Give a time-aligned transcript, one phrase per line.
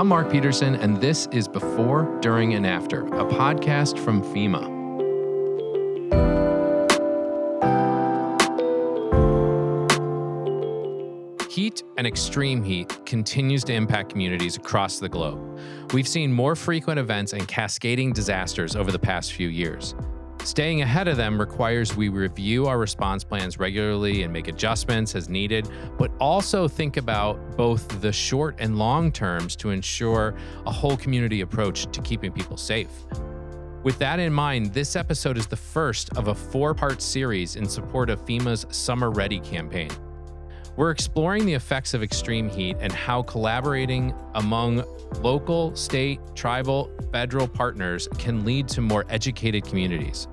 [0.00, 4.80] I'm Mark Peterson, and this is Before, During, and After, a podcast from FEMA.
[11.50, 15.60] Heat and extreme heat continues to impact communities across the globe.
[15.92, 19.94] We've seen more frequent events and cascading disasters over the past few years.
[20.44, 25.28] Staying ahead of them requires we review our response plans regularly and make adjustments as
[25.28, 25.68] needed,
[25.98, 30.34] but also think about both the short and long terms to ensure
[30.66, 32.90] a whole community approach to keeping people safe.
[33.82, 37.68] With that in mind, this episode is the first of a four part series in
[37.68, 39.90] support of FEMA's Summer Ready campaign.
[40.76, 44.84] We're exploring the effects of extreme heat and how collaborating among
[45.20, 50.28] local, state, tribal, federal partners can lead to more educated communities.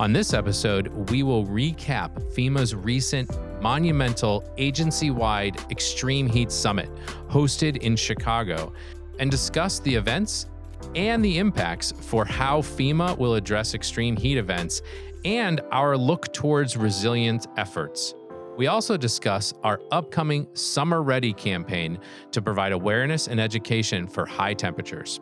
[0.00, 3.28] On this episode, we will recap FEMA's recent
[3.60, 6.88] monumental agency wide Extreme Heat Summit
[7.28, 8.72] hosted in Chicago
[9.18, 10.46] and discuss the events
[10.94, 14.82] and the impacts for how FEMA will address extreme heat events
[15.24, 18.14] and our look towards resilient efforts.
[18.56, 21.98] We also discuss our upcoming Summer Ready campaign
[22.30, 25.18] to provide awareness and education for high temperatures.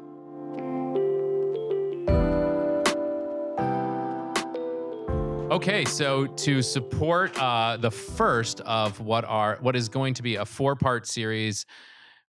[5.56, 10.36] Okay, so to support uh, the first of what are what is going to be
[10.36, 11.64] a four-part series,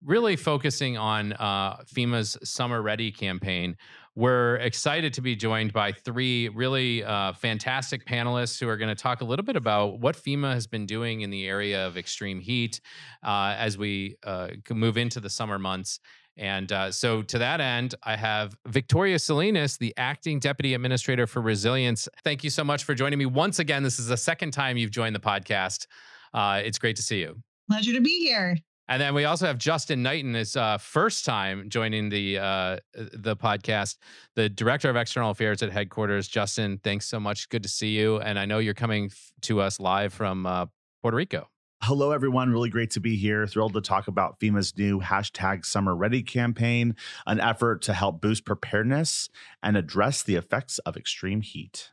[0.03, 3.77] really focusing on uh, FEMA's Summer Ready campaign,
[4.13, 9.01] we're excited to be joined by three really uh, fantastic panelists who are going to
[9.01, 12.41] talk a little bit about what FEMA has been doing in the area of extreme
[12.41, 12.81] heat
[13.25, 16.01] uh, as we uh, move into the summer months.
[16.37, 21.41] And uh, so, to that end, I have Victoria Salinas, the acting deputy administrator for
[21.41, 22.09] resilience.
[22.23, 23.83] Thank you so much for joining me once again.
[23.83, 25.85] This is the second time you've joined the podcast.
[26.33, 27.37] Uh, it's great to see you.
[27.69, 28.57] Pleasure to be here.
[28.89, 33.35] And then we also have Justin Knighten, his uh, first time joining the uh, the
[33.35, 33.97] podcast,
[34.35, 36.27] the director of external affairs at headquarters.
[36.27, 37.47] Justin, thanks so much.
[37.49, 38.19] Good to see you.
[38.19, 39.11] And I know you're coming
[39.41, 40.65] to us live from uh,
[41.01, 41.47] Puerto Rico.
[41.85, 42.49] Hello, everyone.
[42.49, 43.45] Really great to be here.
[43.45, 46.95] Thrilled to talk about FEMA's new hashtag Summer Ready campaign,
[47.27, 49.27] an effort to help boost preparedness
[49.61, 51.91] and address the effects of extreme heat.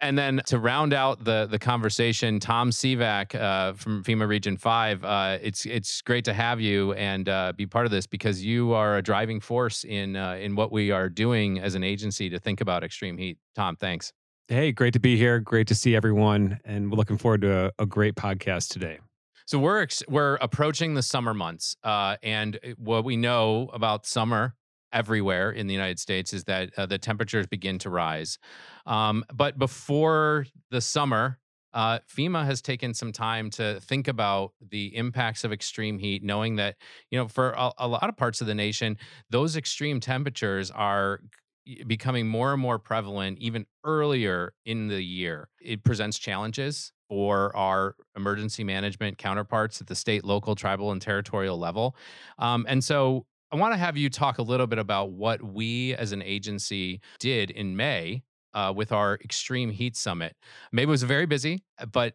[0.00, 5.04] And then to round out the the conversation, Tom Sivak uh, from FEMA Region Five.
[5.04, 8.72] Uh, it's it's great to have you and uh, be part of this because you
[8.72, 12.38] are a driving force in uh, in what we are doing as an agency to
[12.38, 13.38] think about extreme heat.
[13.56, 14.12] Tom, thanks.
[14.46, 15.40] Hey, great to be here.
[15.40, 19.00] Great to see everyone, and we're looking forward to a, a great podcast today.
[19.46, 24.54] So we're we're approaching the summer months, uh, and uh, what we know about summer
[24.92, 28.38] everywhere in the United States is that uh, the temperatures begin to rise.
[28.86, 31.38] Um, but before the summer,
[31.72, 36.56] uh, FEMA has taken some time to think about the impacts of extreme heat, knowing
[36.56, 36.76] that
[37.10, 38.98] you know for a, a lot of parts of the nation,
[39.30, 41.20] those extreme temperatures are
[41.86, 45.48] becoming more and more prevalent even earlier in the year.
[45.60, 51.58] It presents challenges for our emergency management counterparts at the state, local, tribal, and territorial
[51.58, 51.94] level.
[52.38, 55.94] Um, and so I want to have you talk a little bit about what we
[55.96, 58.22] as an agency did in May
[58.54, 60.34] uh, with our Extreme Heat Summit.
[60.72, 62.14] Maybe it was very busy, but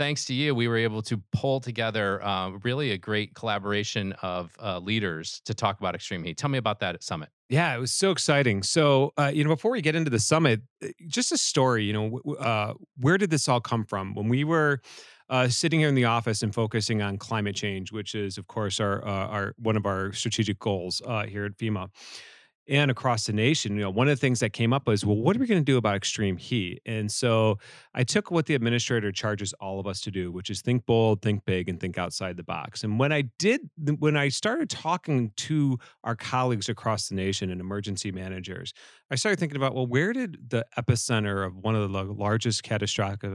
[0.00, 4.56] thanks to you, we were able to pull together uh, really a great collaboration of
[4.58, 6.38] uh, leaders to talk about extreme heat.
[6.38, 7.28] Tell me about that at Summit.
[7.50, 8.62] Yeah, it was so exciting.
[8.62, 11.84] So, uh, you know, before we get into the summit, uh, just a story.
[11.84, 14.14] You know, uh, where did this all come from?
[14.14, 14.80] When we were
[15.28, 18.80] uh, sitting here in the office and focusing on climate change, which is, of course,
[18.80, 21.90] our our one of our strategic goals here at FEMA
[22.70, 25.16] and across the nation, you know, one of the things that came up was, well,
[25.16, 26.80] what are we going to do about extreme heat?
[26.86, 27.58] And so
[27.94, 31.20] I took what the administrator charges all of us to do, which is think bold,
[31.20, 32.84] think big, and think outside the box.
[32.84, 37.60] And when I did, when I started talking to our colleagues across the nation and
[37.60, 38.72] emergency managers,
[39.10, 43.28] I started thinking about, well, where did the epicenter of one of the largest catastrophic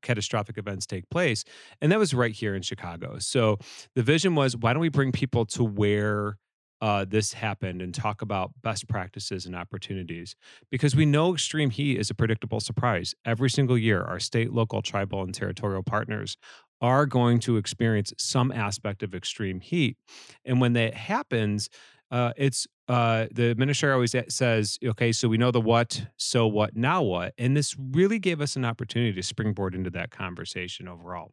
[0.00, 1.42] catastrophic events take place?
[1.82, 3.18] And that was right here in Chicago.
[3.18, 3.58] So
[3.96, 6.38] the vision was, why don't we bring people to where
[6.80, 10.36] uh, this happened and talk about best practices and opportunities
[10.70, 13.14] because we know extreme heat is a predictable surprise.
[13.24, 16.36] Every single year, our state, local, tribal, and territorial partners
[16.80, 19.96] are going to experience some aspect of extreme heat.
[20.44, 21.70] And when that happens,
[22.10, 26.76] uh, it's uh, the administrator always says, okay, so we know the what, so what,
[26.76, 27.34] now what?
[27.36, 31.32] And this really gave us an opportunity to springboard into that conversation overall.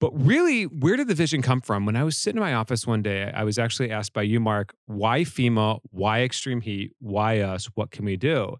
[0.00, 1.84] But really, where did the vision come from?
[1.84, 4.40] When I was sitting in my office one day, I was actually asked by you,
[4.40, 5.80] Mark, why FEMA?
[5.90, 6.92] Why extreme heat?
[7.00, 7.66] Why us?
[7.74, 8.56] What can we do?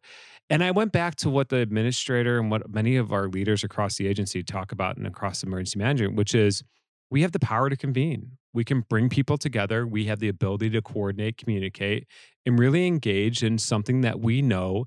[0.51, 3.97] And I went back to what the administrator and what many of our leaders across
[3.97, 6.63] the agency talk about and across emergency management, which is
[7.11, 8.37] we have the power to convene.
[8.53, 9.87] we can bring people together.
[9.87, 12.07] We have the ability to coordinate, communicate,
[12.45, 14.87] and really engage in something that we know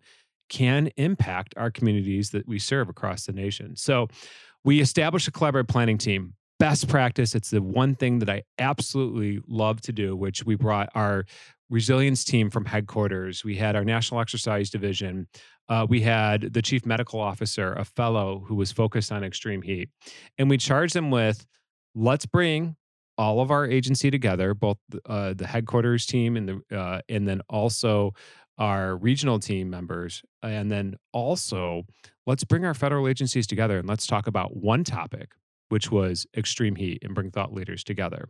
[0.49, 3.75] can impact our communities that we serve across the nation.
[3.75, 4.07] So
[4.63, 6.33] we established a collaborative planning team.
[6.63, 7.35] Best practice.
[7.35, 11.25] It's the one thing that I absolutely love to do, which we brought our
[11.69, 13.43] resilience team from headquarters.
[13.43, 15.27] We had our National Exercise Division.
[15.67, 19.89] Uh, we had the chief medical officer, a fellow who was focused on extreme heat.
[20.37, 21.45] And we charged them with
[21.95, 22.77] let's bring
[23.17, 27.41] all of our agency together, both uh, the headquarters team and the uh, and then
[27.49, 28.13] also
[28.57, 31.83] our regional team members, and then also
[32.25, 35.31] let's bring our federal agencies together and let's talk about one topic,
[35.73, 38.29] which was extreme heat, and bring thought leaders together.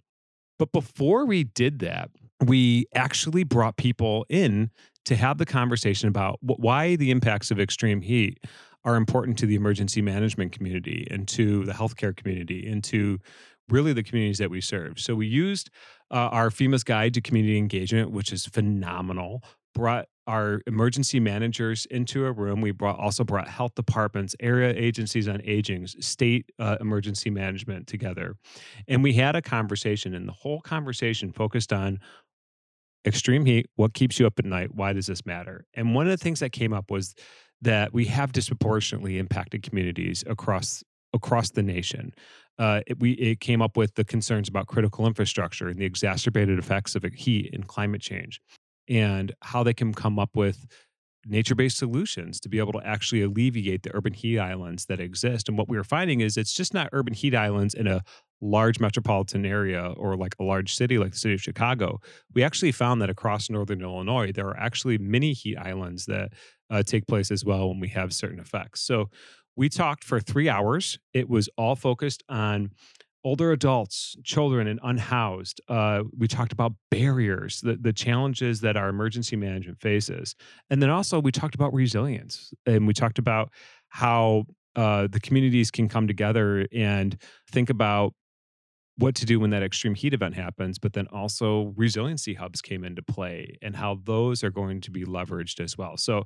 [0.57, 2.09] But before we did that,
[2.39, 4.71] we actually brought people in
[5.03, 8.39] to have the conversation about why the impacts of extreme heat
[8.85, 13.19] are important to the emergency management community and to the healthcare community and to
[13.67, 14.97] really the communities that we serve.
[14.97, 15.69] So we used
[16.11, 19.43] uh, our FEMA's Guide to Community Engagement, which is phenomenal.
[19.75, 22.61] Brought our emergency managers into a room.
[22.61, 28.35] We brought also brought health departments, area agencies on aging, state uh, emergency management together,
[28.87, 30.13] and we had a conversation.
[30.13, 31.99] And the whole conversation focused on
[33.05, 33.67] extreme heat.
[33.75, 34.73] What keeps you up at night?
[34.73, 35.65] Why does this matter?
[35.73, 37.15] And one of the things that came up was
[37.61, 40.83] that we have disproportionately impacted communities across
[41.13, 42.13] across the nation.
[42.59, 46.59] Uh, it, we it came up with the concerns about critical infrastructure and the exacerbated
[46.59, 48.39] effects of heat and climate change
[48.89, 50.65] and how they can come up with
[51.25, 55.47] nature-based solutions to be able to actually alleviate the urban heat islands that exist.
[55.47, 58.01] And what we were finding is it's just not urban heat islands in a
[58.41, 61.99] large metropolitan area or like a large city like the city of chicago.
[62.33, 66.33] We actually found that across northern illinois there are actually mini heat islands that
[66.69, 68.81] uh, take place as well when we have certain effects.
[68.81, 69.09] So
[69.55, 70.99] we talked for three hours.
[71.13, 72.71] It was all focused on
[73.23, 75.61] older adults, children, and unhoused.
[75.67, 80.35] Uh, we talked about barriers, the, the challenges that our emergency management faces.
[80.69, 83.51] And then also, we talked about resilience and we talked about
[83.89, 87.15] how uh, the communities can come together and
[87.51, 88.13] think about
[88.97, 92.83] what to do when that extreme heat event happens, but then also resiliency hubs came
[92.83, 95.97] into play and how those are going to be leveraged as well.
[95.97, 96.19] So,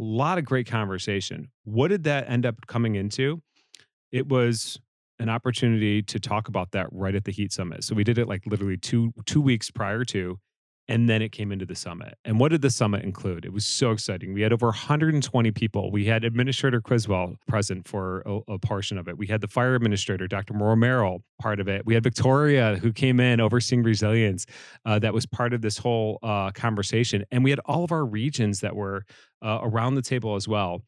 [0.00, 1.48] a lot of great conversation.
[1.64, 3.42] What did that end up coming into?
[4.12, 4.78] It was
[5.18, 7.84] an opportunity to talk about that right at the Heat Summit.
[7.84, 10.38] So we did it like literally two two weeks prior to,
[10.88, 12.16] and then it came into the summit.
[12.24, 13.44] And what did the summit include?
[13.44, 14.32] It was so exciting.
[14.32, 15.92] We had over 120 people.
[15.92, 19.18] We had Administrator Criswell present for a, a portion of it.
[19.18, 20.54] We had the fire administrator, Dr.
[20.54, 21.84] Moore-Merrell, part of it.
[21.84, 24.46] We had Victoria, who came in overseeing resilience,
[24.86, 27.24] uh, that was part of this whole uh, conversation.
[27.30, 29.04] And we had all of our regions that were
[29.42, 30.82] uh, around the table as well.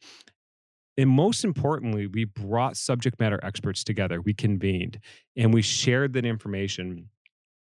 [0.97, 4.21] And most importantly, we brought subject matter experts together.
[4.21, 4.99] We convened
[5.37, 7.09] and we shared that information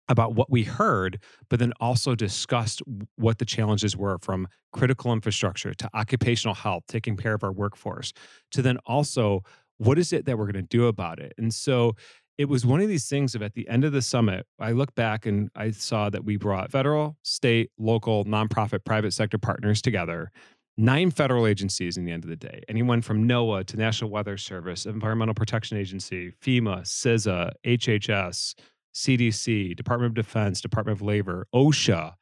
[0.10, 2.82] about what we heard, but then also discussed
[3.16, 8.12] what the challenges were from critical infrastructure to occupational health, taking care of our workforce,
[8.52, 9.42] to then also
[9.78, 11.34] what is it that we're going to do about it.
[11.38, 11.96] And so
[12.38, 14.94] it was one of these things of at the end of the summit, I look
[14.96, 20.32] back and I saw that we brought federal, state, local, nonprofit, private sector partners together
[20.78, 22.64] nine federal agencies in the end of the day.
[22.68, 28.56] Anyone from noaa to national weather service environmental protection agency fema cisa hhs
[28.96, 32.14] cdc department of defense department of labor osha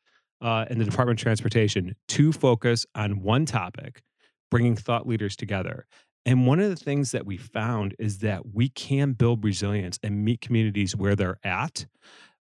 [0.41, 4.01] uh, and the department of transportation to focus on one topic
[4.49, 5.85] bringing thought leaders together.
[6.25, 10.23] And one of the things that we found is that we can build resilience and
[10.25, 11.85] meet communities where they're at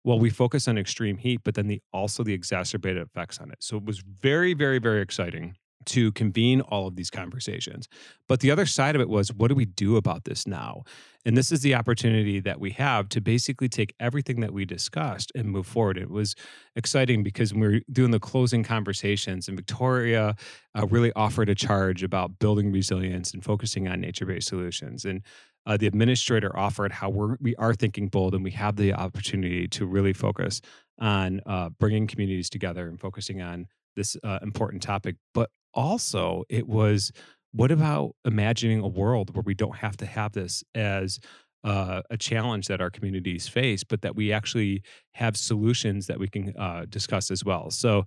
[0.03, 3.59] well we focus on extreme heat but then the also the exacerbated effects on it.
[3.61, 5.55] So it was very very very exciting
[5.87, 7.89] to convene all of these conversations.
[8.29, 10.83] But the other side of it was what do we do about this now?
[11.25, 15.31] And this is the opportunity that we have to basically take everything that we discussed
[15.35, 15.99] and move forward.
[15.99, 16.35] It was
[16.77, 20.35] exciting because we were doing the closing conversations, and Victoria
[20.75, 25.05] uh, really offered a charge about building resilience and focusing on nature based solutions.
[25.05, 25.23] And
[25.67, 29.69] uh, the administrator offered how we're, we are thinking bold and we have the opportunity
[29.69, 30.61] to really focus
[30.99, 35.17] on uh, bringing communities together and focusing on this uh, important topic.
[35.35, 37.13] But also it was
[37.53, 41.19] what about imagining a world where we don't have to have this as
[41.65, 46.29] uh, a challenge that our communities face, but that we actually have solutions that we
[46.29, 47.71] can uh, discuss as well.
[47.71, 48.05] So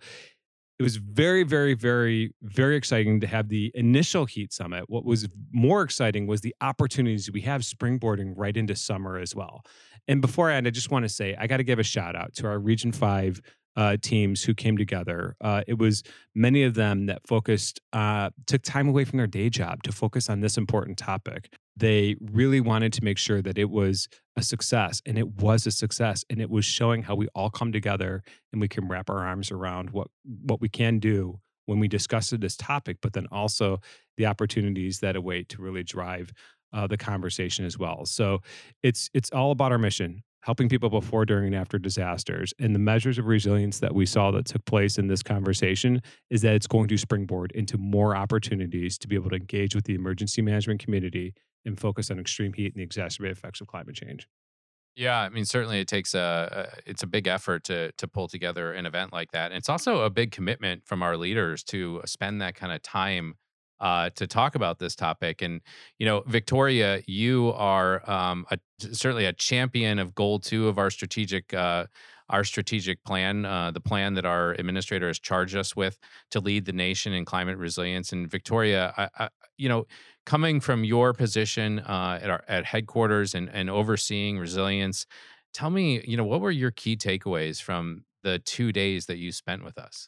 [0.79, 4.85] it was very, very, very, very exciting to have the initial Heat Summit.
[4.87, 9.61] What was more exciting was the opportunities we have springboarding right into summer as well.
[10.07, 12.15] And before I end, I just want to say I got to give a shout
[12.15, 13.39] out to our Region 5
[13.75, 15.35] uh, teams who came together.
[15.41, 16.03] Uh, it was
[16.35, 20.29] many of them that focused, uh, took time away from their day job to focus
[20.29, 21.51] on this important topic.
[21.75, 25.71] They really wanted to make sure that it was a success, and it was a
[25.71, 29.25] success, and it was showing how we all come together and we can wrap our
[29.25, 30.07] arms around what
[30.45, 33.79] what we can do when we discuss this topic, but then also
[34.17, 36.31] the opportunities that await to really drive
[36.73, 38.05] uh, the conversation as well.
[38.05, 38.41] So
[38.81, 42.53] it's it's all about our mission helping people before, during, and after disasters.
[42.59, 46.41] And the measures of resilience that we saw that took place in this conversation is
[46.41, 49.95] that it's going to springboard into more opportunities to be able to engage with the
[49.95, 51.33] emergency management community
[51.65, 54.27] and focus on extreme heat and the exacerbated effects of climate change.
[54.95, 58.27] Yeah, I mean, certainly it takes a, a, it's a big effort to to pull
[58.27, 59.51] together an event like that.
[59.51, 63.35] And it's also a big commitment from our leaders to spend that kind of time
[63.83, 65.41] uh, to talk about this topic.
[65.41, 65.61] And
[65.99, 70.89] you know, Victoria, you are um, a, certainly a champion of goal two of our
[70.89, 71.53] strategic.
[71.53, 71.85] Uh,
[72.29, 75.99] our strategic plan, uh, the plan that our administrator has charged us with
[76.31, 78.13] to lead the nation in climate resilience.
[78.13, 79.85] And Victoria, I, I, you know,
[80.25, 85.05] coming from your position uh, at our at headquarters and, and overseeing resilience,
[85.53, 89.33] tell me, you know, what were your key takeaways from the two days that you
[89.33, 90.07] spent with us?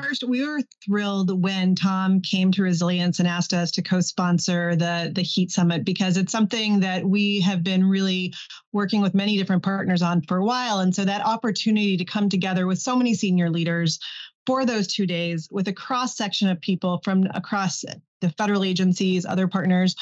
[0.00, 5.12] First, we were thrilled when Tom came to Resilience and asked us to co-sponsor the
[5.14, 8.32] the Heat Summit because it's something that we have been really
[8.72, 12.28] working with many different partners on for a while, and so that opportunity to come
[12.28, 13.98] together with so many senior leaders
[14.46, 17.84] for those two days with a cross section of people from across
[18.20, 19.94] the federal agencies, other partners,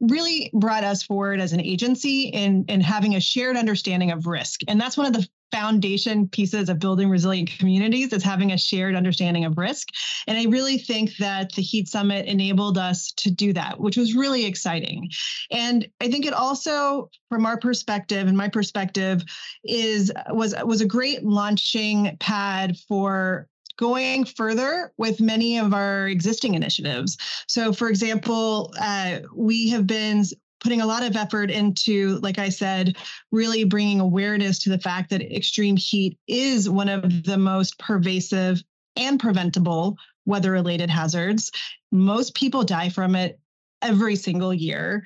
[0.00, 4.60] really brought us forward as an agency in in having a shared understanding of risk.
[4.68, 8.94] And that's one of the foundation pieces of building resilient communities is having a shared
[8.94, 9.88] understanding of risk.
[10.26, 14.14] And I really think that the Heat Summit enabled us to do that, which was
[14.14, 15.10] really exciting.
[15.50, 19.22] And I think it also, from our perspective and my perspective,
[19.64, 26.54] is was was a great launching pad for going further with many of our existing
[26.54, 27.16] initiatives.
[27.48, 30.24] So, for example, uh, we have been
[30.62, 32.96] putting a lot of effort into, like I said,
[33.32, 38.62] really bringing awareness to the fact that extreme heat is one of the most pervasive
[38.96, 41.50] and preventable weather related hazards.
[41.90, 43.40] Most people die from it
[43.82, 45.04] every single year.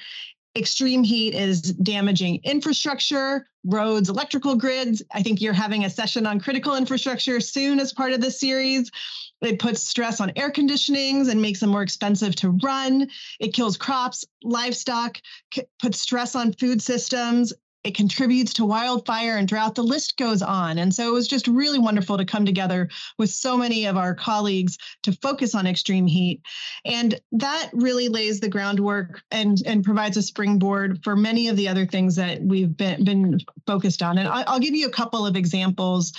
[0.56, 5.02] Extreme heat is damaging infrastructure, roads, electrical grids.
[5.12, 8.90] I think you're having a session on critical infrastructure soon as part of this series.
[9.42, 13.08] It puts stress on air conditionings and makes them more expensive to run.
[13.38, 15.18] It kills crops, livestock,
[15.80, 17.52] puts stress on food systems.
[17.84, 19.76] It contributes to wildfire and drought.
[19.76, 20.78] The list goes on.
[20.78, 24.12] And so it was just really wonderful to come together with so many of our
[24.12, 26.42] colleagues to focus on extreme heat.
[26.84, 31.68] And that really lays the groundwork and, and provides a springboard for many of the
[31.68, 33.38] other things that we've been, been
[33.68, 34.18] focused on.
[34.18, 36.12] And I'll, give you a couple of examples.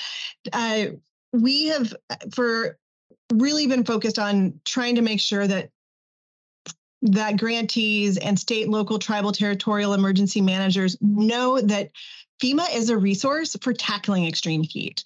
[0.53, 0.85] Uh,
[1.33, 1.93] we have,
[2.33, 2.77] for
[3.33, 5.69] really been focused on trying to make sure that
[7.01, 11.91] that grantees and state, local, tribal, territorial emergency managers know that
[12.41, 15.03] FEMA is a resource for tackling extreme heat.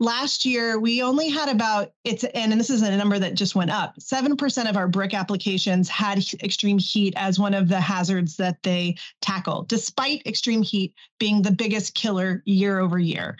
[0.00, 3.70] Last year, we only had about it's and this is a number that just went
[3.70, 3.96] up.
[3.98, 8.96] 7% of our BRIC applications had extreme heat as one of the hazards that they
[9.22, 13.38] tackle, despite extreme heat being the biggest killer year over year.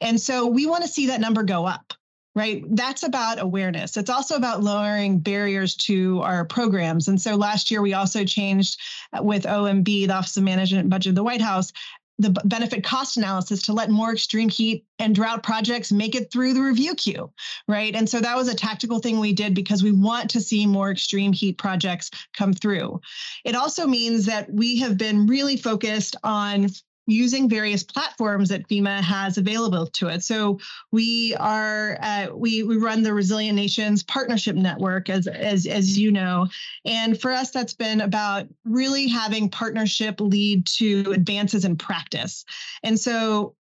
[0.00, 1.94] And so we want to see that number go up
[2.40, 2.64] right?
[2.70, 3.98] That's about awareness.
[3.98, 7.06] It's also about lowering barriers to our programs.
[7.06, 8.80] And so last year, we also changed
[9.12, 11.70] uh, with OMB, the Office of Management and Budget of the White House,
[12.18, 16.54] the benefit cost analysis to let more extreme heat and drought projects make it through
[16.54, 17.30] the review queue,
[17.68, 17.94] right?
[17.94, 20.90] And so that was a tactical thing we did because we want to see more
[20.90, 23.02] extreme heat projects come through.
[23.44, 26.68] It also means that we have been really focused on
[27.10, 30.22] using various platforms that FEMA has available to it.
[30.22, 30.58] So
[30.90, 36.12] we are uh, we we run the Resilient Nations Partnership Network, as as as you
[36.12, 36.48] know,
[36.84, 42.44] and for us that's been about really having partnership lead to advances in practice.
[42.82, 43.54] And so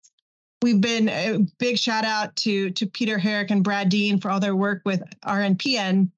[0.61, 4.39] we've been a big shout out to to Peter Herrick and Brad Dean for all
[4.39, 6.11] their work with RNPN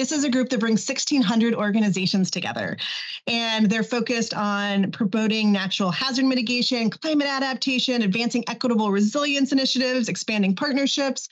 [0.00, 2.78] this is a group that brings 1,600 organizations together,
[3.26, 10.56] and they're focused on promoting natural hazard mitigation, climate adaptation, advancing equitable resilience initiatives, expanding
[10.56, 11.28] partnerships.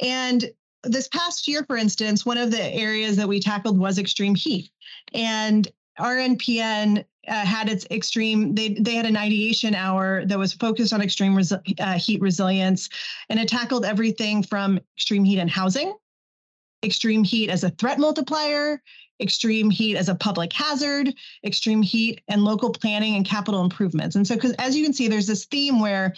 [0.00, 0.50] And
[0.82, 4.70] this past year, for instance, one of the areas that we tackled was extreme heat.
[5.12, 5.70] And
[6.00, 11.02] RNPN uh, had its extreme they they had an ideation hour that was focused on
[11.02, 12.88] extreme resi- uh, heat resilience
[13.28, 15.92] and it tackled everything from extreme heat and housing
[16.82, 18.82] extreme heat as a threat multiplier,
[19.20, 21.14] extreme heat as a public hazard,
[21.44, 24.16] extreme heat and local planning and capital improvements.
[24.16, 26.14] And so, because as you can see, there's this theme where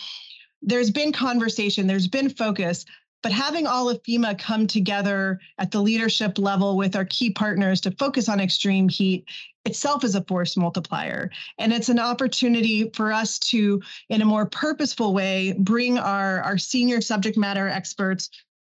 [0.63, 2.85] there's been conversation, there's been focus,
[3.23, 7.81] but having all of FEMA come together at the leadership level with our key partners
[7.83, 9.25] to focus on extreme heat
[9.65, 11.31] itself is a force multiplier.
[11.59, 16.59] And it's an opportunity for us to, in a more purposeful way, bring our, our
[16.59, 18.31] senior subject matter experts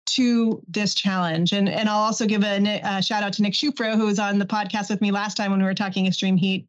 [0.06, 1.54] to this challenge.
[1.54, 4.40] And, and I'll also give a, a shout out to Nick Shufro, who was on
[4.40, 6.68] the podcast with me last time when we were talking extreme heat.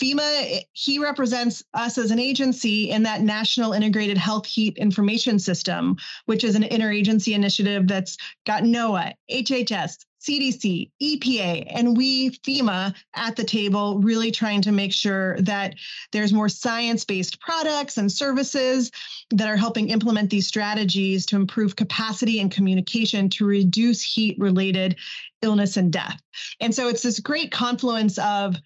[0.00, 5.96] FEMA, he represents us as an agency in that National Integrated Health Heat Information System,
[6.26, 13.34] which is an interagency initiative that's got NOAA, HHS, CDC, EPA, and we, FEMA, at
[13.34, 15.74] the table, really trying to make sure that
[16.12, 18.90] there's more science based products and services
[19.30, 24.96] that are helping implement these strategies to improve capacity and communication to reduce heat related
[25.42, 26.20] illness and death.
[26.60, 28.56] And so it's this great confluence of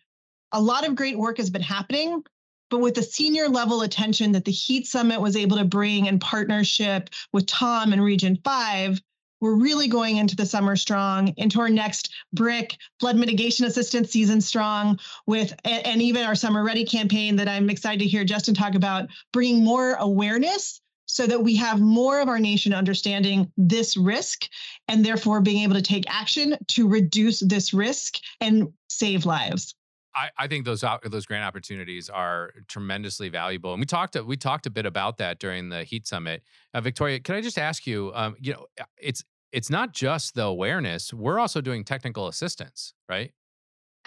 [0.57, 2.23] a lot of great work has been happening,
[2.71, 6.19] but with the senior level attention that the Heat Summit was able to bring in
[6.19, 8.99] partnership with Tom and Region 5,
[9.43, 14.41] we're really going into the summer strong, into our next BRIC flood mitigation assistance season
[14.41, 18.75] strong, with and even our summer ready campaign that I'm excited to hear Justin talk
[18.75, 24.49] about, bringing more awareness so that we have more of our nation understanding this risk
[24.89, 29.75] and therefore being able to take action to reduce this risk and save lives.
[30.17, 34.67] I, I think those those grant opportunities are tremendously valuable, and we talked we talked
[34.67, 36.43] a bit about that during the Heat Summit.
[36.73, 38.13] Uh, Victoria, can I just ask you?
[38.15, 43.33] Um, you know, it's it's not just the awareness; we're also doing technical assistance, right?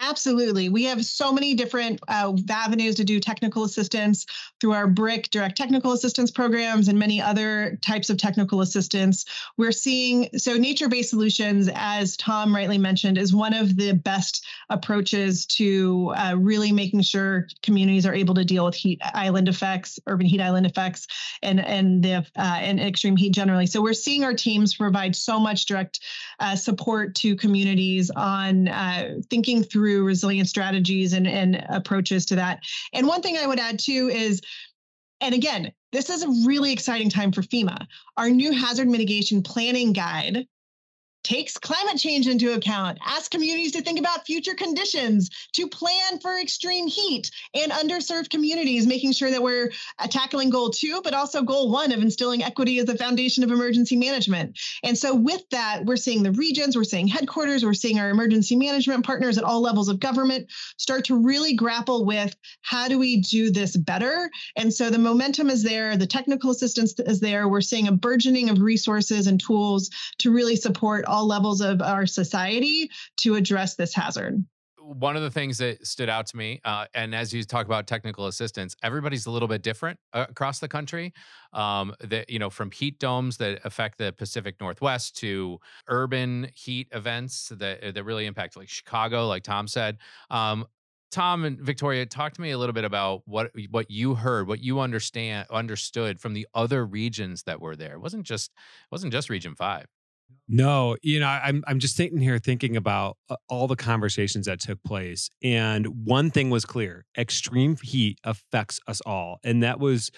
[0.02, 0.70] Absolutely.
[0.70, 4.24] We have so many different uh, avenues to do technical assistance
[4.58, 9.26] through our BRIC direct technical assistance programs and many other types of technical assistance.
[9.58, 14.46] We're seeing so nature based solutions, as Tom rightly mentioned, is one of the best
[14.70, 19.98] approaches to uh, really making sure communities are able to deal with heat island effects,
[20.06, 21.08] urban heat island effects,
[21.42, 23.66] and, and, the, uh, and extreme heat generally.
[23.66, 26.00] So we're seeing our teams provide so much direct
[26.38, 32.36] uh, support to communities on uh, thinking through through resilient strategies and, and approaches to
[32.36, 32.60] that.
[32.92, 34.40] And one thing I would add too is,
[35.20, 37.86] and again, this is a really exciting time for FEMA.
[38.16, 40.46] Our new hazard mitigation planning guide
[41.22, 46.38] takes climate change into account, asks communities to think about future conditions, to plan for
[46.38, 49.70] extreme heat and underserved communities, making sure that we're
[50.08, 53.96] tackling goal two, but also goal one of instilling equity as the foundation of emergency
[53.96, 54.58] management.
[54.82, 58.56] And so, with that, we're seeing the regions, we're seeing headquarters, we're seeing our emergency
[58.56, 63.20] management partners at all levels of government start to really grapple with how do we
[63.20, 64.30] do this better.
[64.56, 67.48] And so, the momentum is there, the technical assistance is there.
[67.48, 72.06] We're seeing a burgeoning of resources and tools to really support all levels of our
[72.06, 74.44] society to address this hazard
[74.82, 77.86] one of the things that stood out to me, uh, and as you talk about
[77.86, 81.12] technical assistance, everybody's a little bit different uh, across the country.
[81.52, 86.88] Um, that you know, from heat domes that affect the Pacific Northwest to urban heat
[86.92, 89.98] events that that really impact like Chicago, like Tom said.
[90.30, 90.66] Um,
[91.10, 94.60] Tom and Victoria, talk to me a little bit about what what you heard, what
[94.60, 97.94] you understand understood from the other regions that were there.
[97.94, 99.86] It wasn't just it wasn't just Region Five.
[100.48, 104.60] No, you know, I'm I'm just sitting here thinking about uh, all the conversations that
[104.60, 110.10] took place, and one thing was clear: extreme heat affects us all, and that was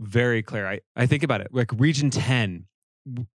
[0.00, 0.66] very clear.
[0.66, 2.66] I I think about it like Region Ten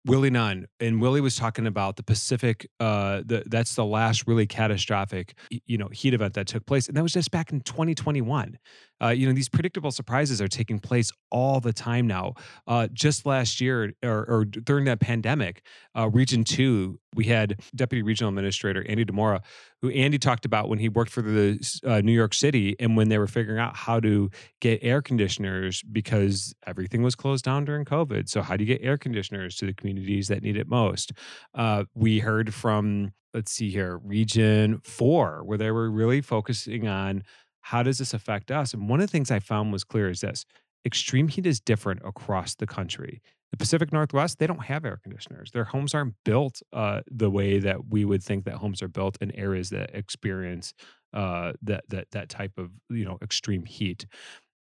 [0.07, 2.69] Willie Nunn and Willie was talking about the Pacific.
[2.81, 5.37] Uh, the, that's the last really catastrophic,
[5.67, 8.59] you know, heat event that took place, and that was just back in 2021.
[9.03, 12.35] Uh, you know, these predictable surprises are taking place all the time now.
[12.67, 15.63] Uh, just last year, or, or during that pandemic,
[15.97, 19.41] uh, Region Two, we had Deputy Regional Administrator Andy Demora,
[19.81, 23.09] who Andy talked about when he worked for the uh, New York City and when
[23.09, 24.31] they were figuring out how to
[24.61, 28.29] get air conditioners because everything was closed down during COVID.
[28.29, 31.13] So how do you get air conditioners to the communities that need it most?
[31.55, 37.23] Uh, we heard from let's see here, Region Four, where they were really focusing on
[37.69, 38.73] how does this affect us?
[38.73, 40.47] And one of the things I found was clear is this
[40.87, 43.21] extreme heat is different across the country.
[43.51, 45.51] The Pacific Northwest, they don't have air conditioners.
[45.51, 49.19] Their homes aren't built uh, the way that we would think that homes are built
[49.21, 50.73] in areas that experience
[51.13, 54.07] uh, that that that type of you know extreme heat.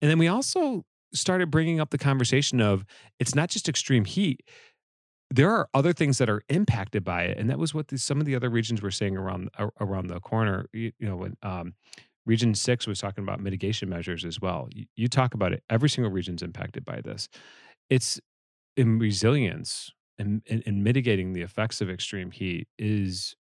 [0.01, 2.85] And then we also started bringing up the conversation of
[3.19, 4.41] it's not just extreme heat.
[5.29, 8.19] There are other things that are impacted by it, and that was what the, some
[8.19, 10.65] of the other regions were saying around around the corner.
[10.73, 11.75] You, know, when um,
[12.25, 14.67] Region six was talking about mitigation measures as well.
[14.71, 15.63] You, you talk about it.
[15.69, 17.29] Every single region's impacted by this.
[17.89, 18.19] It's
[18.75, 23.35] in resilience and, and mitigating the effects of extreme heat is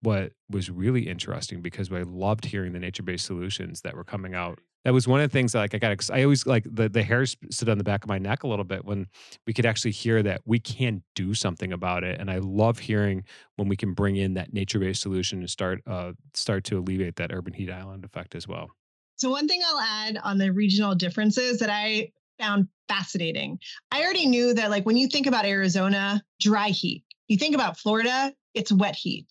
[0.00, 4.34] what was really interesting because I loved hearing the nature based solutions that were coming
[4.34, 6.10] out that was one of the things like I got.
[6.10, 8.64] I always like the the hairs stood on the back of my neck a little
[8.64, 9.06] bit when
[9.46, 12.20] we could actually hear that we can do something about it.
[12.20, 13.24] And I love hearing
[13.56, 17.16] when we can bring in that nature based solution and start uh start to alleviate
[17.16, 18.70] that urban heat island effect as well.
[19.16, 23.58] So one thing I'll add on the regional differences that I found fascinating.
[23.90, 27.04] I already knew that like when you think about Arizona, dry heat.
[27.26, 29.26] You think about Florida, it's wet heat.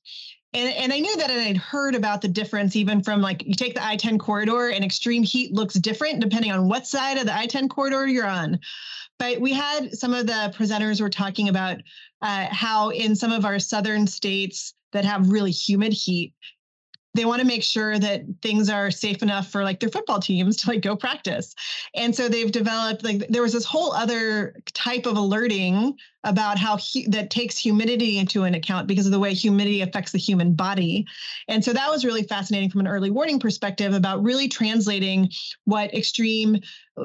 [0.54, 3.54] And, and I knew that and I'd heard about the difference even from like you
[3.54, 7.26] take the I 10 corridor and extreme heat looks different depending on what side of
[7.26, 8.60] the I 10 corridor you're on.
[9.20, 11.78] But we had some of the presenters were talking about
[12.22, 16.34] uh, how in some of our southern states that have really humid heat,
[17.18, 20.56] they want to make sure that things are safe enough for like their football teams
[20.58, 21.56] to like go practice.
[21.96, 26.78] And so they've developed like there was this whole other type of alerting about how
[26.78, 30.54] hu- that takes humidity into an account because of the way humidity affects the human
[30.54, 31.06] body.
[31.48, 35.30] And so that was really fascinating from an early warning perspective about really translating
[35.66, 36.58] what extreme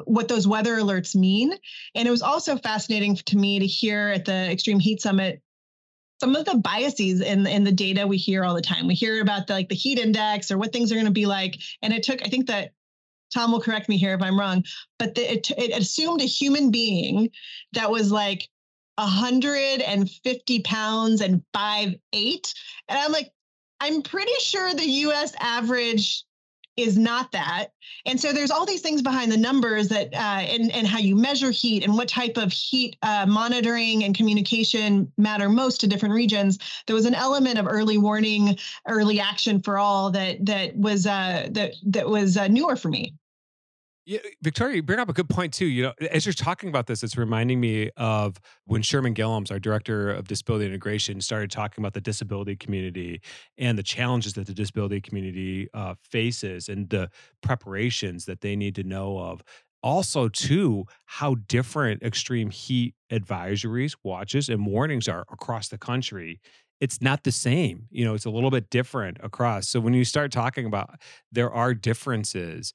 [0.05, 1.53] what those weather alerts mean.
[1.93, 5.42] And it was also fascinating to me to hear at the Extreme Heat Summit
[6.23, 8.87] some of the biases in in the data we hear all the time.
[8.87, 11.25] We hear about the, like the heat index or what things are going to be
[11.25, 12.71] like, and it took I think that
[13.33, 14.63] Tom will correct me here if I'm wrong,
[14.97, 17.29] but the, it it assumed a human being
[17.73, 18.47] that was like
[18.95, 22.53] 150 pounds and five eight,
[22.87, 23.33] and I'm like,
[23.81, 25.33] I'm pretty sure the U.S.
[25.41, 26.23] average
[26.75, 27.67] is not that.
[28.05, 31.15] And so there's all these things behind the numbers that uh, and and how you
[31.15, 36.15] measure heat and what type of heat uh, monitoring and communication matter most to different
[36.15, 36.57] regions.
[36.87, 38.57] There was an element of early warning,
[38.87, 43.13] early action for all that that was uh, that that was uh, newer for me.
[44.05, 45.65] Yeah, Victoria, you bring up a good point too.
[45.65, 49.59] You know, as you're talking about this, it's reminding me of when Sherman Gillums, our
[49.59, 53.21] director of disability integration, started talking about the disability community
[53.57, 57.09] and the challenges that the disability community uh, faces and the
[57.41, 59.41] preparations that they need to know of.
[59.81, 66.41] Also, too, how different extreme heat advisories, watches, and warnings are across the country
[66.79, 67.87] it's not the same.
[67.91, 69.69] You know, it's a little bit different across.
[69.69, 70.99] So when you start talking about
[71.31, 72.73] there are differences,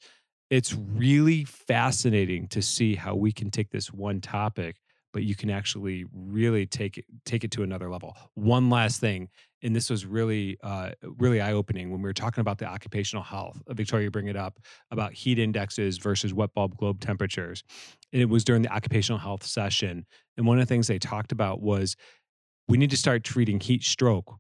[0.51, 4.77] it's really fascinating to see how we can take this one topic
[5.13, 8.17] but you can actually really take it take it to another level.
[8.35, 9.29] One last thing
[9.63, 13.61] and this was really uh, really eye-opening when we were talking about the occupational health.
[13.69, 14.59] Uh, victoria bring it up
[14.91, 17.63] about heat indexes versus wet bulb globe temperatures
[18.13, 20.07] and it was during the occupational health session
[20.37, 21.97] and one of the things they talked about was
[22.69, 24.37] we need to start treating heat stroke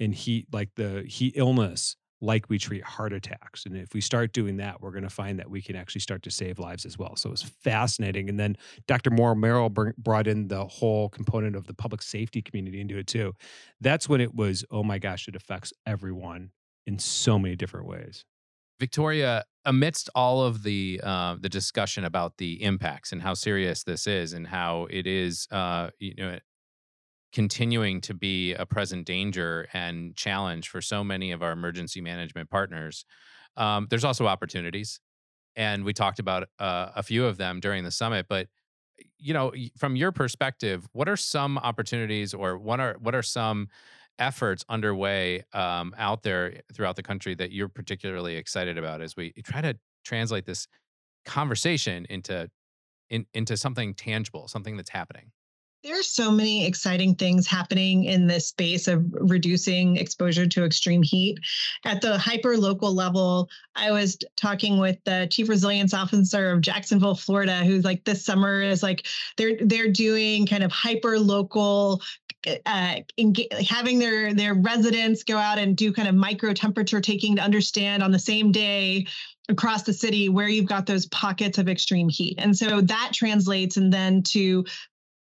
[0.00, 3.66] and heat like the heat illness like we treat heart attacks.
[3.66, 6.22] And if we start doing that, we're going to find that we can actually start
[6.22, 7.16] to save lives as well.
[7.16, 8.28] So it was fascinating.
[8.28, 8.56] And then
[8.86, 9.10] Dr.
[9.10, 13.34] Moore Merrell brought in the whole component of the public safety community into it too.
[13.80, 16.50] That's when it was, oh my gosh, it affects everyone
[16.86, 18.24] in so many different ways.
[18.80, 24.06] Victoria, amidst all of the uh, the discussion about the impacts and how serious this
[24.06, 26.38] is, and how it is, uh, you know,
[27.34, 32.48] continuing to be a present danger and challenge for so many of our emergency management
[32.48, 33.04] partners.
[33.56, 35.00] Um, there's also opportunities,
[35.56, 38.26] and we talked about uh, a few of them during the summit.
[38.28, 38.46] But
[39.18, 43.68] you know, from your perspective, what are some opportunities, or what are what are some
[44.20, 49.32] efforts underway um, out there throughout the country that you're particularly excited about as we
[49.44, 50.68] try to translate this
[51.24, 52.48] conversation into
[53.10, 55.32] in, into something tangible, something that's happening?
[55.84, 61.38] There's so many exciting things happening in this space of reducing exposure to extreme heat.
[61.84, 67.14] At the hyper local level, I was talking with the chief resilience officer of Jacksonville,
[67.14, 72.00] Florida, who's like this summer is like they're they're doing kind of hyper local
[72.66, 72.96] uh,
[73.66, 78.02] having their their residents go out and do kind of micro temperature taking to understand
[78.02, 79.06] on the same day
[79.50, 82.36] across the city where you've got those pockets of extreme heat.
[82.38, 84.64] And so that translates and then to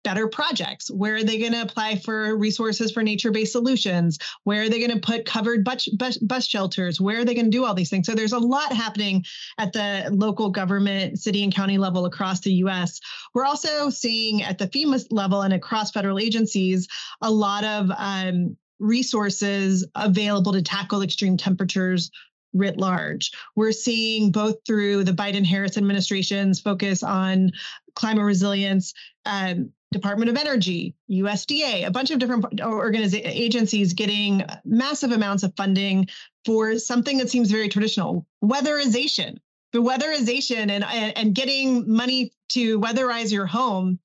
[0.09, 0.91] better projects?
[0.91, 4.19] Where are they going to apply for resources for nature based solutions?
[4.45, 6.99] Where are they going to put covered bus, bus, bus shelters?
[6.99, 8.07] Where are they going to do all these things?
[8.07, 9.23] So there's a lot happening
[9.59, 13.01] at the local government, city and county level across the US.
[13.35, 16.89] We're also seeing at the FEMA level and across federal agencies
[17.21, 22.11] a lot of um, resources available to tackle extreme temperatures
[22.55, 23.31] writ large.
[23.57, 27.53] We're seeing both through the Biden Harris administration's focus on
[27.95, 28.95] climate resilience,
[29.27, 35.55] um, Department of Energy, USDA, a bunch of different organizations, agencies getting massive amounts of
[35.57, 36.09] funding
[36.45, 39.39] for something that seems very traditional, weatherization.
[39.73, 43.99] The weatherization and, and getting money to weatherize your home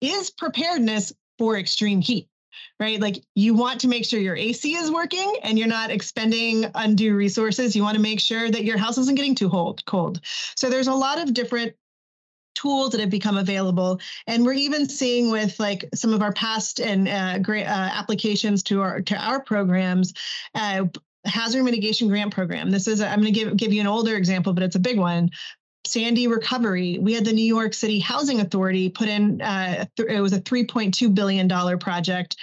[0.00, 2.28] is preparedness for extreme heat.
[2.78, 3.00] right?
[3.00, 7.14] Like you want to make sure your AC is working and you're not expending undue
[7.14, 7.74] resources.
[7.76, 9.48] You want to make sure that your house isn't getting too
[9.86, 10.20] cold.
[10.56, 11.74] So there's a lot of different
[12.62, 14.00] tools that have become available.
[14.26, 18.62] And we're even seeing with like some of our past and uh, great uh, applications
[18.64, 20.14] to our to our programs
[20.54, 20.84] uh,
[21.24, 22.70] hazard mitigation grant program.
[22.70, 24.80] This is i am going to give give you an older example but it's a
[24.80, 25.30] big one.
[25.84, 30.20] Sandy recovery, we had the New York City Housing Authority put in, uh, th- it
[30.20, 31.48] was a $3.2 billion
[31.80, 32.36] project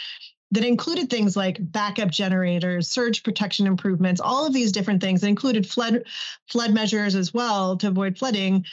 [0.52, 5.24] that included things like backup generators, surge protection improvements, all of these different things.
[5.24, 6.04] It included flood
[6.50, 8.66] flood measures as well to avoid flooding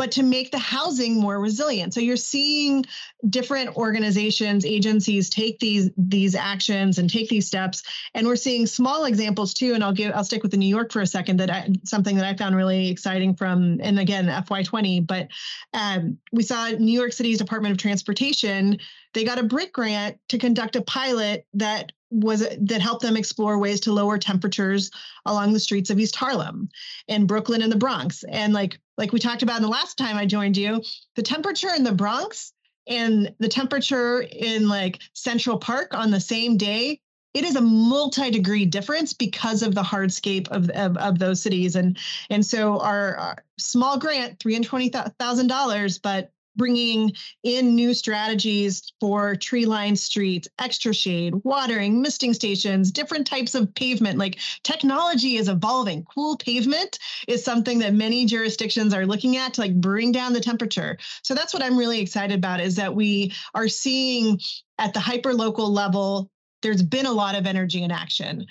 [0.00, 1.92] but to make the housing more resilient.
[1.92, 2.86] So you're seeing
[3.28, 7.82] different organizations, agencies take these these actions and take these steps,
[8.14, 9.74] and we're seeing small examples too.
[9.74, 11.40] And I'll give I'll stick with the New York for a second.
[11.40, 15.28] That I, something that I found really exciting from, and again FY20, but
[15.74, 18.78] um, we saw New York City's Department of Transportation.
[19.12, 23.58] They got a BRIC grant to conduct a pilot that was that helped them explore
[23.58, 24.90] ways to lower temperatures
[25.26, 26.68] along the streets of East Harlem
[27.08, 28.24] and Brooklyn and the Bronx.
[28.24, 30.82] And like like we talked about in the last time I joined you,
[31.16, 32.52] the temperature in the Bronx
[32.86, 37.00] and the temperature in like Central Park on the same day
[37.32, 41.98] it is a multi-degree difference because of the hardscape of, of, of those cities and
[42.28, 47.10] and so our, our small grant $320000 but bringing
[47.42, 53.74] in new strategies for tree lined streets, extra shade, watering, misting stations, different types of
[53.74, 54.18] pavement.
[54.18, 56.04] Like technology is evolving.
[56.04, 60.40] Cool pavement is something that many jurisdictions are looking at to like bring down the
[60.40, 60.98] temperature.
[61.22, 64.38] So that's what I'm really excited about is that we are seeing
[64.78, 68.46] at the hyper local level there's been a lot of energy in action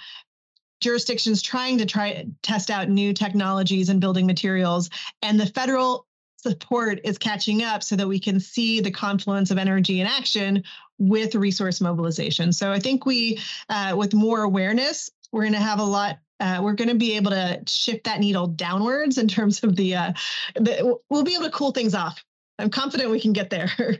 [0.81, 4.89] jurisdictions trying to try test out new technologies and building materials
[5.21, 6.07] and the federal
[6.41, 10.63] support is catching up so that we can see the confluence of energy and action
[10.97, 12.51] with resource mobilization.
[12.53, 16.19] So I think we, uh, with more awareness, we're going to have a lot.
[16.39, 19.95] Uh, we're going to be able to shift that needle downwards in terms of the,
[19.95, 20.13] uh,
[20.55, 20.97] the.
[21.09, 22.23] We'll be able to cool things off.
[22.57, 23.69] I'm confident we can get there.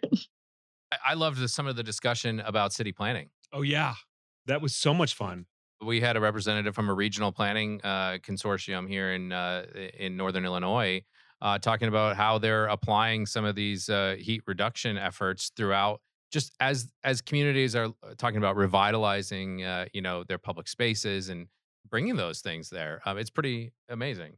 [1.06, 3.30] I loved the, some of the discussion about city planning.
[3.54, 3.94] Oh yeah,
[4.48, 5.46] that was so much fun.
[5.82, 9.66] We had a representative from a regional planning uh, consortium here in uh,
[9.98, 11.04] in Northern Illinois
[11.42, 16.54] uh, talking about how they're applying some of these uh, heat reduction efforts throughout just
[16.60, 21.48] as as communities are uh, talking about revitalizing uh, you know their public spaces and
[21.90, 24.34] bringing those things there um, it's pretty amazing.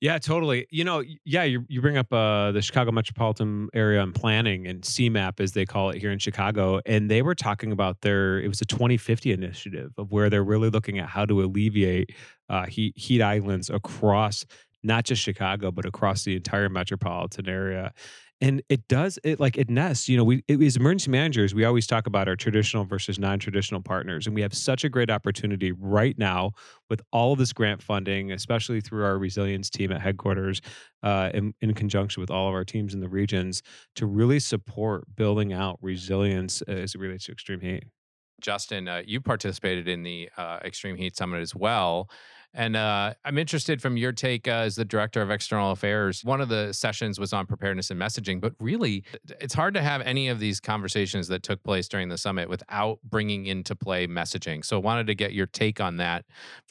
[0.00, 0.66] Yeah totally.
[0.70, 4.82] You know yeah you, you bring up uh, the chicago metropolitan area and planning and
[4.82, 8.48] cmap as they call it here in chicago and they were talking about their it
[8.48, 12.12] was a 2050 initiative of where they're really looking at how to alleviate
[12.48, 14.44] uh, heat, heat islands across
[14.82, 17.92] not just Chicago, but across the entire metropolitan area.
[18.40, 20.08] And it does it like it nests.
[20.08, 23.82] You know, we it, as emergency managers, we always talk about our traditional versus non-traditional
[23.82, 26.52] partners, and we have such a great opportunity right now
[26.88, 30.60] with all of this grant funding, especially through our resilience team at headquarters,
[31.02, 33.60] uh, in, in conjunction with all of our teams in the regions,
[33.96, 37.82] to really support building out resilience as it relates to extreme heat.
[38.40, 42.08] Justin, uh, you participated in the uh, Extreme Heat Summit as well.
[42.54, 46.24] And uh, I'm interested from your take uh, as the director of external affairs.
[46.24, 49.04] One of the sessions was on preparedness and messaging, but really,
[49.40, 52.98] it's hard to have any of these conversations that took place during the summit without
[53.04, 54.64] bringing into play messaging.
[54.64, 56.24] So, I wanted to get your take on that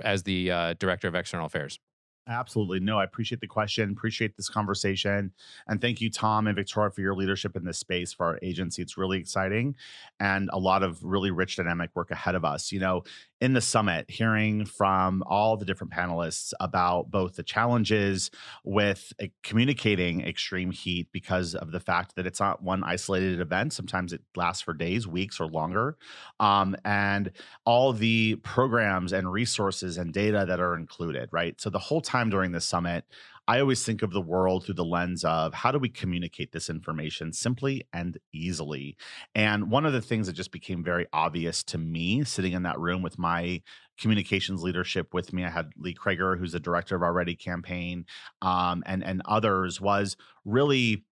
[0.04, 1.80] as the uh, director of external affairs.
[2.28, 2.82] Absolutely.
[2.82, 5.32] No, I appreciate the question, appreciate this conversation.
[5.68, 8.82] And thank you, Tom and Victoria, for your leadership in this space for our agency.
[8.82, 9.76] It's really exciting
[10.20, 12.72] and a lot of really rich dynamic work ahead of us.
[12.72, 13.04] You know,
[13.39, 18.32] in the summit, hearing from all the different panelists about both the challenges
[18.63, 23.73] with uh, communicating extreme heat because of the fact that it's not one isolated event.
[23.73, 25.97] Sometimes it lasts for days, weeks, or longer.
[26.39, 27.32] Um, and
[27.65, 31.60] all the programs and resources and data that are included, right?
[31.62, 33.06] So the whole time during the summit,
[33.47, 36.69] I always think of the world through the lens of how do we communicate this
[36.69, 38.97] information simply and easily.
[39.33, 42.79] And one of the things that just became very obvious to me sitting in that
[42.79, 43.62] room with my
[43.97, 48.05] communications leadership with me, I had Lee Krager, who's the director of our Ready campaign,
[48.41, 51.05] um, and and others, was really,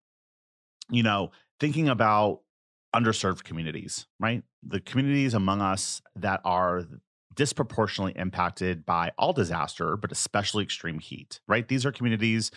[0.90, 2.40] you know, thinking about
[2.94, 4.42] underserved communities, right?
[4.62, 6.84] The communities among us that are
[7.36, 11.68] disproportionately impacted by all disaster, but especially extreme heat, right?
[11.68, 12.50] These are communities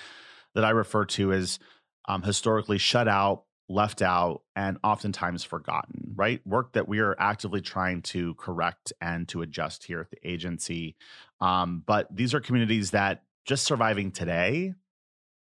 [0.55, 1.59] that I refer to as
[2.07, 6.45] um, historically shut out, left out, and oftentimes forgotten, right?
[6.47, 10.95] Work that we are actively trying to correct and to adjust here at the agency.
[11.39, 14.73] Um, but these are communities that just surviving today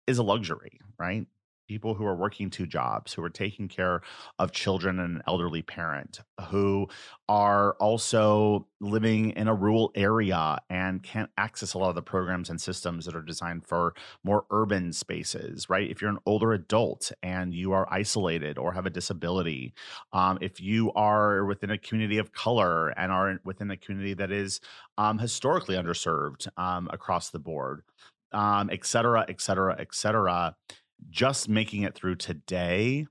[0.05, 1.25] is a luxury, right?
[1.71, 4.01] People who are working two jobs, who are taking care
[4.39, 6.86] of children and an elderly parent, who
[7.29, 12.49] are also living in a rural area and can't access a lot of the programs
[12.49, 13.93] and systems that are designed for
[14.25, 15.89] more urban spaces, right?
[15.89, 19.73] If you're an older adult and you are isolated or have a disability,
[20.12, 24.31] um, if you are within a community of color and are within a community that
[24.31, 24.60] is
[24.97, 27.84] um, historically underserved um, across the board,
[28.34, 30.55] um, et cetera, et cetera, et cetera.
[31.09, 33.07] Just making it through today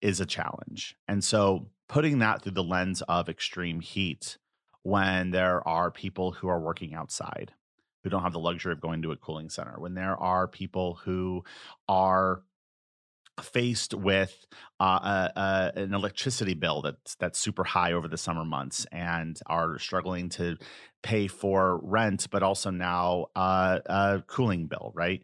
[0.00, 0.96] is a challenge.
[1.08, 4.38] And so putting that through the lens of extreme heat
[4.82, 7.52] when there are people who are working outside
[8.04, 11.00] who don't have the luxury of going to a cooling center, when there are people
[11.04, 11.42] who
[11.88, 12.42] are
[13.42, 14.46] faced with
[14.78, 19.40] uh, a, a, an electricity bill that's that's super high over the summer months and
[19.46, 20.56] are struggling to
[21.02, 25.22] pay for rent, but also now uh, a cooling bill, right?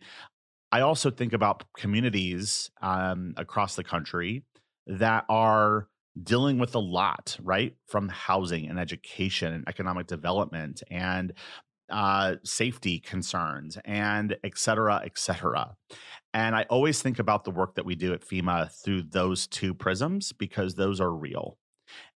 [0.73, 4.45] I also think about communities um, across the country
[4.87, 5.89] that are
[6.23, 7.75] dealing with a lot, right?
[7.87, 11.33] From housing and education and economic development and
[11.89, 15.75] uh, safety concerns and et cetera, et cetera.
[16.33, 19.75] And I always think about the work that we do at FEMA through those two
[19.75, 21.59] prisms because those are real.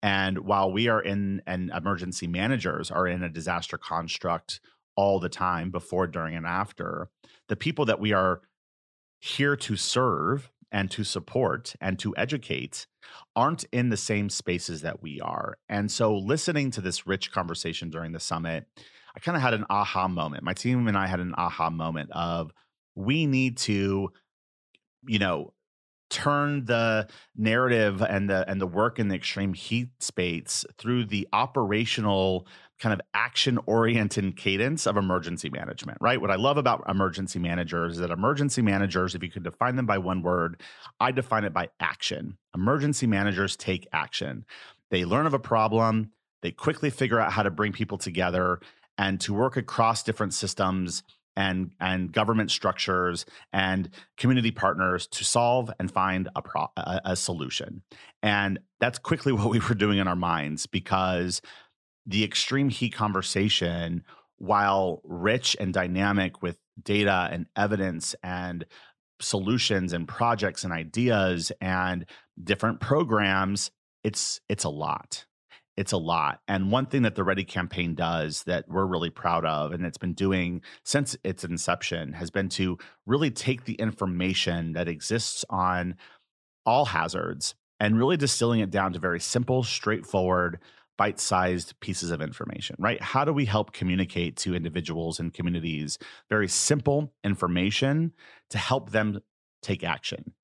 [0.03, 4.59] And while we are in, and emergency managers are in a disaster construct
[4.95, 7.09] all the time, before, during, and after,
[7.47, 8.41] the people that we are
[9.19, 12.87] here to serve and to support and to educate
[13.35, 15.57] aren't in the same spaces that we are.
[15.69, 18.65] And so, listening to this rich conversation during the summit,
[19.15, 20.43] I kind of had an aha moment.
[20.43, 22.51] My team and I had an aha moment of
[22.95, 24.11] we need to,
[25.07, 25.53] you know,
[26.09, 31.27] turn the narrative and the and the work in the extreme heat space through the
[31.31, 32.45] operational
[32.81, 36.19] kind of action oriented cadence of emergency management right?
[36.19, 39.85] What i love about emergency managers is that emergency managers if you could define them
[39.85, 40.61] by one word
[40.99, 42.37] i define it by action.
[42.53, 44.45] Emergency managers take action.
[44.89, 48.59] They learn of a problem they quickly figure out how to bring people together
[48.97, 51.03] and to work across different systems
[51.37, 57.15] and and government structures and community partners to solve and find a, pro, a, a
[57.15, 57.83] solution.
[58.21, 61.41] And that's quickly what we were doing in our minds because
[62.05, 64.03] the extreme heat conversation
[64.37, 68.65] while rich and dynamic with data and evidence and
[69.19, 72.05] solutions and projects and ideas and
[72.43, 73.69] different programs
[74.03, 75.25] it's it's a lot
[75.77, 76.41] it's a lot.
[76.47, 79.97] And one thing that the Ready campaign does that we're really proud of, and it's
[79.97, 85.95] been doing since its inception, has been to really take the information that exists on
[86.65, 90.59] all hazards and really distilling it down to very simple, straightforward,
[91.01, 93.01] bite sized pieces of information, right?
[93.01, 95.97] How do we help communicate to individuals and communities
[96.29, 98.13] very simple information
[98.51, 99.19] to help them
[99.63, 100.35] take action?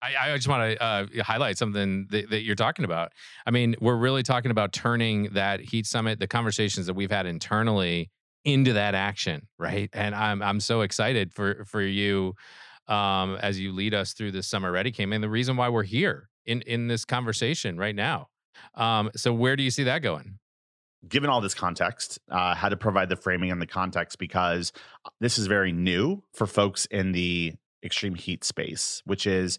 [0.00, 3.12] I, I just want to uh, highlight something that, that, you're talking about.
[3.44, 7.26] I mean, we're really talking about turning that heat summit, the conversations that we've had
[7.26, 8.10] internally,
[8.46, 9.90] into that action, right?
[9.92, 12.34] And I'm I'm so excited for for you
[12.88, 15.82] um, as you lead us through this summer ready came and the reason why we're
[15.82, 18.28] here in in this conversation right now.
[18.74, 20.38] Um, so where do you see that going?
[21.08, 24.72] Given all this context, uh, how to provide the framing and the context because
[25.04, 29.58] uh, this is very new for folks in the extreme heat space, which is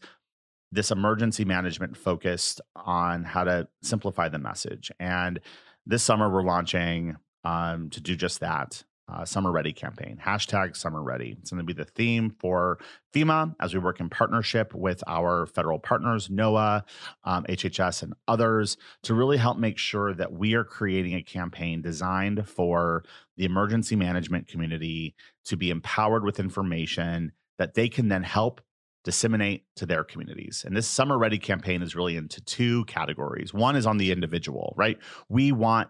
[0.71, 4.91] this emergency management focused on how to simplify the message.
[4.99, 5.39] And
[5.85, 8.83] this summer, we're launching um, to do just that.
[9.09, 11.37] Uh, summer Ready campaign, hashtag Summer Ready.
[11.39, 12.77] It's going to be the theme for
[13.13, 16.83] FEMA as we work in partnership with our federal partners, NOAA,
[17.23, 21.81] um, HHS, and others to really help make sure that we are creating a campaign
[21.81, 23.05] designed for
[23.37, 25.15] the emergency management community
[25.45, 28.59] to be empowered with information that they can then help
[29.07, 30.65] disseminate to their communities.
[30.67, 33.53] And this Summer Ready campaign is really into two categories.
[33.53, 34.97] One is on the individual, right?
[35.29, 35.87] We want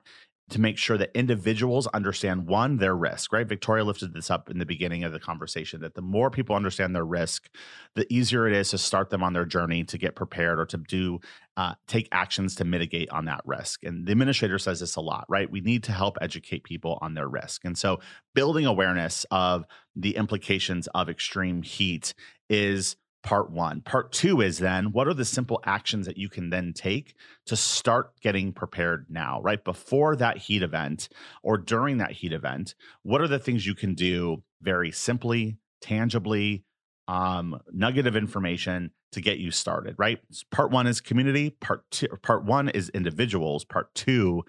[0.49, 3.47] to make sure that individuals understand one their risk right?
[3.47, 6.95] Victoria lifted this up in the beginning of the conversation that the more people understand
[6.95, 7.49] their risk
[7.95, 10.77] the easier it is to start them on their journey to get prepared or to
[10.77, 11.19] do
[11.57, 13.83] uh, take actions to mitigate on that risk.
[13.83, 15.49] And the administrator says this a lot right?
[15.49, 17.65] We need to help educate people on their risk.
[17.65, 17.99] And so
[18.33, 22.13] building awareness of the implications of extreme heat
[22.49, 22.95] is
[23.27, 23.81] part one.
[23.81, 27.13] Part two is then what are the simple actions that you can then take
[27.45, 29.61] to start getting prepared now, right?
[29.61, 31.09] Before that heat event
[31.43, 36.63] or during that heat event, what are the things you can do very simply, tangibly,
[37.09, 40.19] um, nugget of information to get you started, right?
[40.49, 41.49] Part one is community.
[41.49, 43.65] Part two, part one is individuals.
[43.65, 44.45] Part two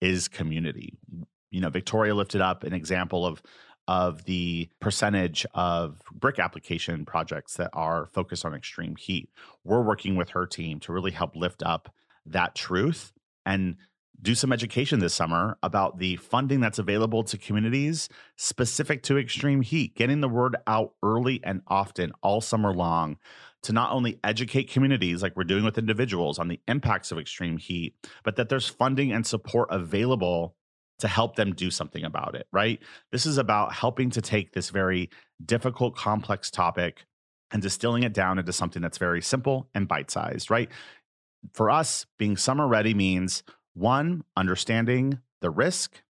[0.00, 0.98] is community.
[1.52, 3.40] You know, Victoria lifted up an example of
[3.88, 9.30] of the percentage of BRIC application projects that are focused on extreme heat.
[9.64, 11.92] We're working with her team to really help lift up
[12.26, 13.12] that truth
[13.46, 13.76] and
[14.20, 19.62] do some education this summer about the funding that's available to communities specific to extreme
[19.62, 23.16] heat, getting the word out early and often all summer long
[23.62, 27.56] to not only educate communities like we're doing with individuals on the impacts of extreme
[27.56, 30.54] heat, but that there's funding and support available
[30.98, 32.80] to help them do something about it, right?
[33.12, 35.10] This is about helping to take this very
[35.44, 37.04] difficult, complex topic
[37.50, 40.68] and distilling it down into something that's very simple and bite sized, right?
[41.52, 43.42] For us, being summer ready means
[43.74, 46.02] one, understanding the risk,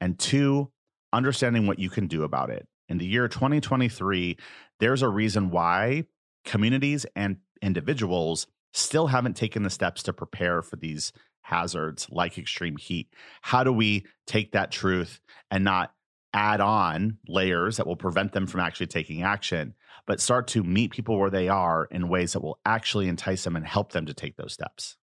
[0.00, 0.70] and two,
[1.12, 2.66] understanding what you can do about it.
[2.88, 4.36] In the year 2023,
[4.80, 6.04] there's a reason why
[6.44, 11.12] communities and individuals still haven't taken the steps to prepare for these
[11.44, 13.08] hazards like extreme heat.
[13.42, 15.20] How do we take that truth
[15.50, 15.92] and not
[16.32, 19.74] add on layers that will prevent them from actually taking action,
[20.06, 23.56] but start to meet people where they are in ways that will actually entice them
[23.56, 24.96] and help them to take those steps?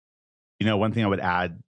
[0.58, 1.62] You know, one thing I would add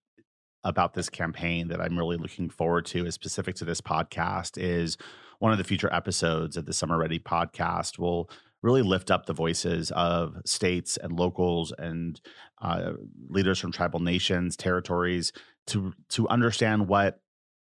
[0.64, 4.96] about this campaign that I'm really looking forward to is specific to this podcast is
[5.38, 8.30] one of the future episodes of the Summer Ready podcast will
[8.62, 12.20] really lift up the voices of states and locals and
[12.60, 12.92] uh,
[13.28, 15.32] leaders from tribal nations, territories
[15.68, 17.20] to to understand what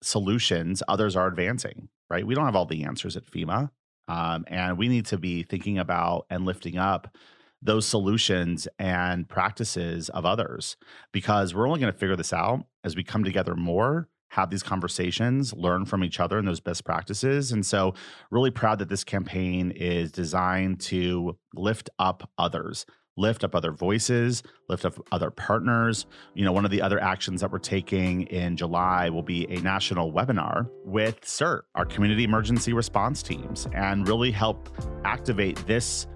[0.01, 1.89] solutions others are advancing.
[2.09, 3.71] Right, we don't have all the answers at FEMA,
[4.07, 7.15] um, and we need to be thinking about and lifting up
[7.61, 10.77] those solutions and practices of others
[11.11, 14.63] because we're only going to figure this out as we come together more have these
[14.63, 17.53] conversations learn from each other and those best practices.
[17.53, 17.93] And so
[18.31, 22.85] really proud that this campaign is designed to lift up others
[23.17, 26.05] lift up other voices lift up other partners.
[26.33, 29.61] You know one of the other actions that we're taking in july will be a
[29.61, 34.67] national webinar with CERT our community emergency response teams and really help
[35.05, 36.07] activate this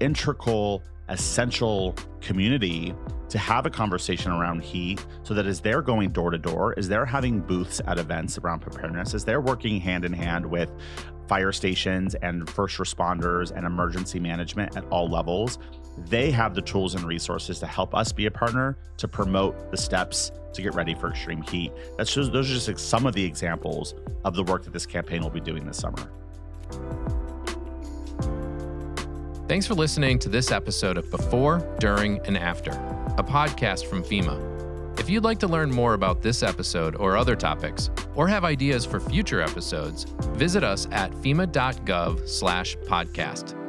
[0.00, 2.94] integral essential community
[3.28, 6.88] to have a conversation around heat so that as they're going door to door, as
[6.88, 10.70] they're having booths at events around preparedness, as they're working hand in hand with
[11.28, 15.58] fire stations and first responders and emergency management at all levels,
[16.08, 19.76] they have the tools and resources to help us be a partner to promote the
[19.76, 21.72] steps to get ready for extreme heat.
[21.96, 23.94] That's just those are just some of the examples
[24.24, 26.10] of the work that this campaign will be doing this summer.
[29.48, 32.72] Thanks for listening to this episode of Before, During, and After,
[33.16, 34.98] a podcast from FEMA.
[34.98, 38.84] If you'd like to learn more about this episode or other topics, or have ideas
[38.84, 43.65] for future episodes, visit us at fema.gov/podcast.